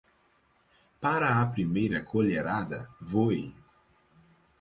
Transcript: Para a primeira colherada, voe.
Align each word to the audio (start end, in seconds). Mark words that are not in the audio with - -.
Para 1.01 1.29
a 1.43 1.45
primeira 1.53 2.03
colherada, 2.11 2.79
voe. 3.11 3.43